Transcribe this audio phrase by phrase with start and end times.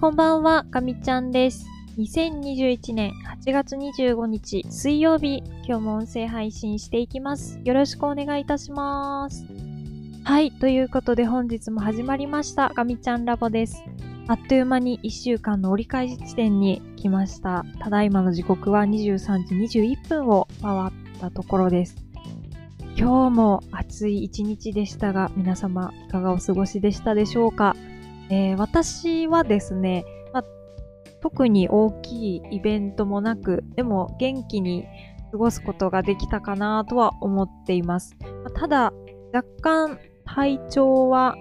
[0.00, 1.66] こんばんは、かみちゃんです。
[1.98, 3.14] 2021年
[3.44, 7.58] 8月25日水曜日、今日も音声配信していきます。
[7.64, 9.44] よろしくお願いいたします。
[10.22, 13.82] はい、ということで本日も始まりました、かみちゃんラボです。
[14.28, 17.66] あっという間に1週間の折り返し地点に来ました。
[17.80, 21.96] ただいまの時刻は23時21分を回ったところです。
[22.96, 27.74] 今日も暑い一日でしたが、皆様いかがお過ごしでしたでしょうか、
[28.30, 30.44] えー私はですね、まあ、
[31.20, 34.86] 特に大きいイベントもなく、でも元気に
[35.30, 38.16] 過ごすことができたかなとは思っています。
[38.44, 38.92] まあただ、
[39.32, 41.36] 若干体調は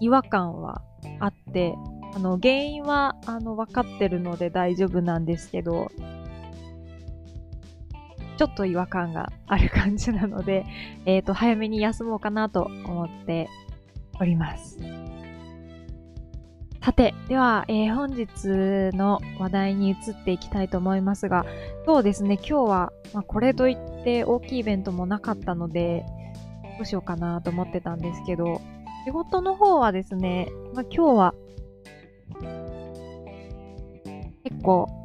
[0.00, 0.82] 違和感は
[1.20, 1.74] あって、
[2.14, 5.90] あの原因はあの分かってるので大丈夫なんですけど、
[8.36, 10.66] ちょっと違和感がある感じなので、
[11.06, 13.48] えっ、と、早めに休もうかなと思って
[14.20, 14.78] おります。
[16.84, 18.26] さて、では、えー本日
[18.94, 21.46] の話題に移っていきたいと思いますが、
[21.86, 26.04] そうですね、今日は、まあ、これといって大きいイベントもなかったので、
[26.76, 28.60] どうしようかなと思ってたんですけど、
[29.06, 31.34] 仕事の方はですね、まあ、今日は、
[34.44, 35.03] 結構、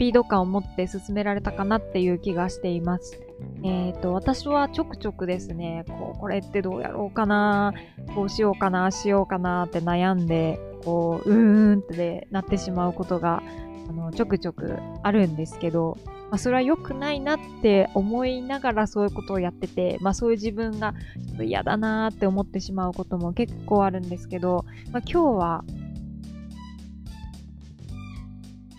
[0.00, 3.20] ピード感を持って進められたかなっていう気がしています。
[3.62, 7.74] えっ、と、私はちょくちょくですね、こう、これってどうやろうかな、
[8.14, 13.42] こうしようかな、しようかなって悩んで、こう、うーんってなってしまうことが、
[13.90, 15.98] あの、ちょくちょくあるんですけど、
[16.30, 25.64] まあ、それは良くないなって思いながらそういうことをやってて、まあそういう自分がちょっと嫌だなーって思ってしまうことも結構あるんですけど、まあ今日は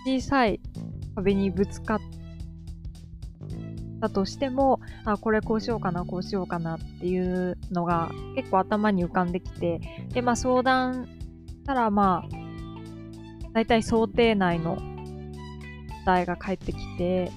[0.03, 0.59] 小さい
[1.15, 1.99] 壁にぶつかっ
[3.99, 9.79] たとしても、あ、これこうしようかな、こうしようかなっていうのが結構頭に浮かんできて、
[10.13, 11.07] で、まあ相談
[11.47, 12.35] したらまあ、
[13.53, 14.77] 大体想定内の
[16.05, 17.31] 答えが返ってきて、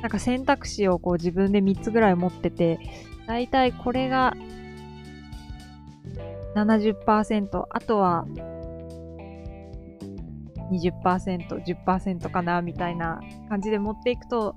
[0.00, 2.78] なんか選択肢をこう自分で3つぐらい持ってて、
[3.26, 4.34] 大体これが
[6.54, 8.26] 70%、あとは
[10.70, 14.54] 20%、10%かな、みたいな感じで持っていくと、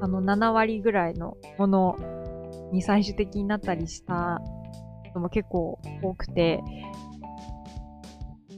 [0.00, 1.96] あの、7割ぐらいのもの
[2.72, 4.40] に最終的になったりした
[5.14, 6.62] のも結構多くて、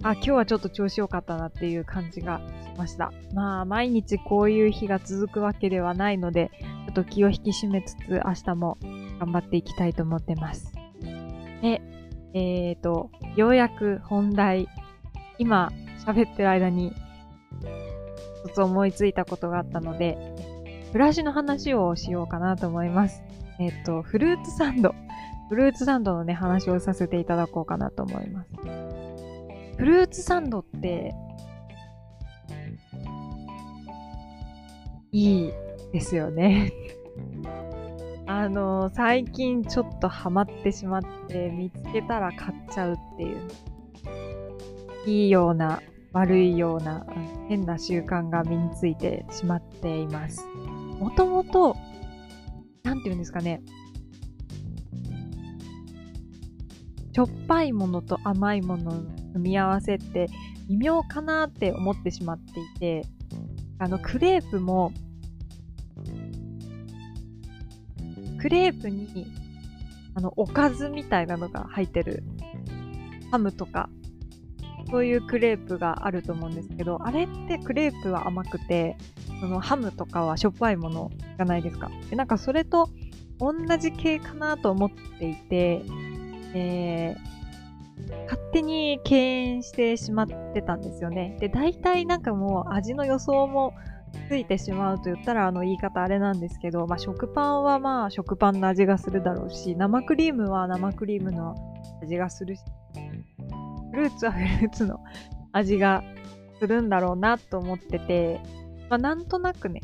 [0.02, 2.40] あ、今日はちょっと調子良かったなっていう感じが
[2.72, 3.12] しました。
[3.34, 6.50] まあ、毎日こういう日が続くわけではないので、
[6.86, 8.78] ちょっと気を引き締めつつ、明日も
[9.18, 10.72] 頑張っていきたいと思ってます。
[11.62, 11.82] で、
[12.34, 14.68] えーと、ようやく本題、
[15.38, 15.70] 今
[16.08, 16.94] 喋ってる間に、
[18.46, 20.16] 一つ思いついたことがあったので、
[20.92, 23.22] フラシの話をしようかなと思います。
[23.60, 24.94] えっ、と、フルーツサンド。
[25.50, 28.50] フルーツサンドのね、話をさせていただこうかなと思います。
[29.76, 31.14] フルーツサンドって、
[35.12, 35.52] いい
[35.92, 36.72] ですよね。
[38.26, 43.38] あの、最近ちょっとハマってしまって、見つけたら買っちゃうっていう。
[45.06, 45.80] いいような、
[46.12, 47.06] 悪いような、
[47.48, 50.44] 変な習慣が身についてしまっています。
[50.98, 51.76] もともと、
[52.82, 53.60] なんて言うんですかね。
[57.12, 59.02] しょっぱいものと甘いものの
[59.32, 60.28] 組み合わせって
[60.68, 63.02] 微妙かなって思ってしまっていて、
[63.78, 64.92] あの、クレープも、
[68.40, 69.26] クレープに、
[70.14, 72.22] あの、おかずみたいなのが入ってる、
[73.30, 73.88] ハムとか、
[74.90, 78.96] そういうクレープがあると思うんですけど、あれってクレープは甘くて、
[79.40, 81.90] そのハムとかはしょっぱいものじゃないですか？
[82.10, 82.88] でなんかそれと
[83.38, 85.82] 同じ系かなと思っていて、
[86.54, 91.36] えー、勝手に敬遠してしまってたんですよね。
[91.38, 93.74] で、大体なんかもう味の予想も
[94.28, 101.54] ついてしまうと言ったらあの言い方あれなんですけど、まあ食パンはまあ食パンの味がするだろうし、生クリームは生クリームの
[102.02, 102.62] 味がするし、
[103.98, 105.00] ルーツはフルーツの
[105.52, 106.02] 味が
[106.58, 108.40] するんだろうなと思ってて、
[108.88, 109.82] まあなんとなくね、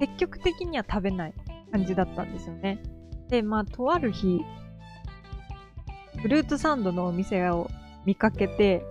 [0.00, 1.34] 積極的には食べない
[1.70, 2.82] 感じだったんですよね。
[3.28, 4.40] で、まあとある日、
[6.20, 7.70] フルーツサンドのお店を
[8.04, 8.82] 見かけて、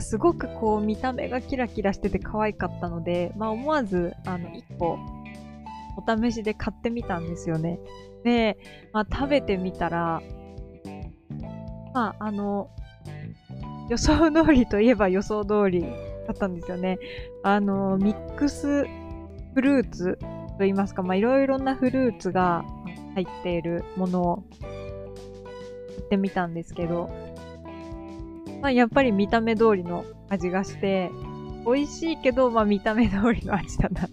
[0.00, 4.98] すごくこう見た目がキラキラしてて可愛かったので、まあ思わずあの1個
[5.96, 7.78] お試しで買ってみたんですよね。
[8.24, 8.58] で、
[8.92, 10.22] まあ食べてみたら、
[11.94, 12.70] まああの、
[13.88, 15.88] 予想通りといえば予想通りだ
[16.32, 16.98] ったんですよね。
[17.42, 18.84] あの、ミックス
[19.54, 20.18] フルーツ
[20.56, 22.64] と言いますか、まあ、いろいろなフルーツが
[23.14, 24.68] 入っているものをや
[26.02, 27.10] ってみたんですけど、
[28.60, 31.10] まあ、やっぱり見た目通りの味がして、
[31.64, 34.10] 美味しいけど、まあ、見た目通りの味だなっ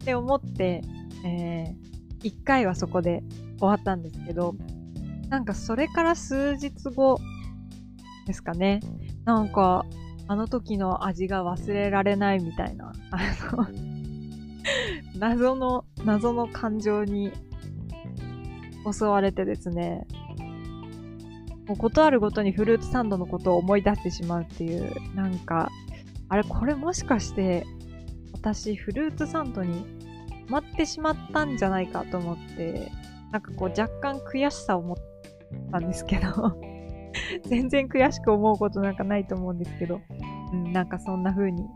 [0.00, 0.82] って思って、
[1.24, 1.74] えー、
[2.22, 3.22] 一回はそこで
[3.58, 4.54] 終わったんですけど、
[5.28, 7.18] なんかそれから数日後
[8.26, 8.80] ですかね。
[9.24, 9.84] なんか、
[10.26, 13.18] あの時の味が忘れられないみたいな、あ
[13.56, 13.66] の
[15.18, 17.32] 謎の、謎の感情に
[18.90, 20.06] 襲われてですね、
[21.66, 25.68] もうことあるごとにフルーツサンドのことを思い出してしまうっていう、なんか、
[26.28, 27.66] あれ、これもしかして、
[28.32, 29.84] 私、フルーツサンドに
[30.48, 32.90] 止まってしまったんじゃないかと思って、
[33.32, 34.96] なんかこう、若干悔しさを持っ
[35.70, 36.58] たんですけど
[37.46, 40.00] 全然悔しく思うことなんかないと思うんですけど、
[40.52, 41.66] うん、なんかそんな風に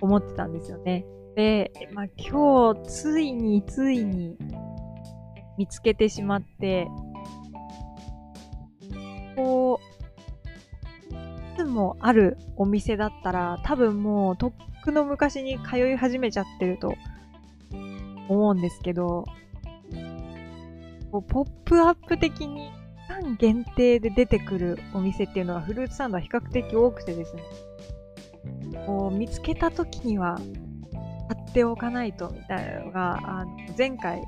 [0.00, 1.04] 思ってたんですよね。
[1.36, 4.36] で、まあ今日、ついについに
[5.58, 6.88] 見つけてしまって、
[11.70, 14.52] もあるお店だったら、多分もうとっ
[14.82, 16.94] くの昔に通い始めちゃってると
[18.28, 19.24] 思うんですけど、
[21.10, 22.70] ポップアップ的に
[23.08, 27.42] 期間限定で出てくるお店っていうのはフルーツサンドは比較的多くてですね、
[28.86, 30.38] こう見つけた時には
[31.28, 34.22] 買っておかないとみたいなのが、あの前回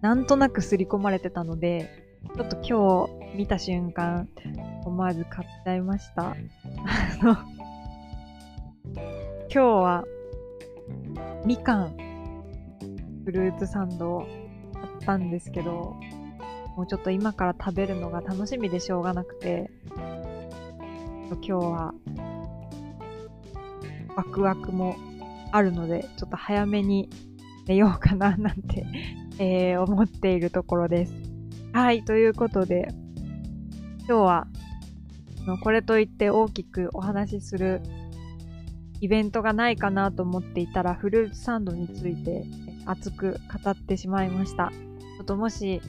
[0.00, 1.90] なんとなく刷り込まれてたので、
[2.34, 4.28] ちょっと今日見た瞬間、
[4.84, 6.30] 思わず買っちゃいました。
[6.30, 6.36] あ
[7.22, 7.32] の、
[8.94, 10.04] 今日は
[11.44, 11.96] みかん
[13.24, 14.26] フルーツサンドを
[14.74, 15.96] 買ったんですけど、
[16.76, 19.70] もうちょっと今から食べるのが楽しみでしょうがなくて、
[21.30, 21.94] 今日は
[24.16, 24.96] ワクワクも
[25.52, 27.08] あるので、ちょっと早めに
[27.66, 28.84] 寝ようかななんて
[29.38, 31.14] えー、思っているところです。
[31.72, 32.88] はい、ということで、
[34.08, 34.46] 今日は、
[35.62, 37.80] これといって大きくお話しする
[39.00, 42.44] イベントがないかなと思っていたら、フルーツサンドについて
[42.86, 44.70] 熱く語ってしまいました。
[44.70, 45.80] ちょっともし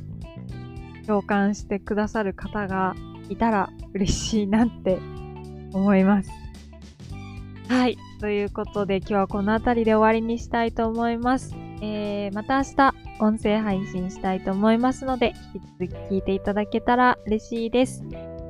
[1.06, 2.96] 共感してくださる方が
[3.30, 5.00] いたら嬉しいなって
[5.74, 6.30] 思います。
[7.68, 7.98] はい。
[8.20, 11.56] ということで今日はこの辺りで終わりにしたいと思います。
[11.82, 18.04] えー、また明日音声配信したいと思いますので、引き続き聞いていただけたら嬉しいです。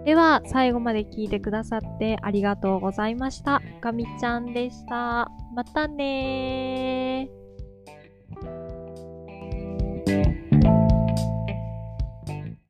[0.05, 3.61] では、最後まで聞いてくださってありがとうございました。
[3.81, 5.29] かみちゃんでした。
[5.53, 7.02] またねー。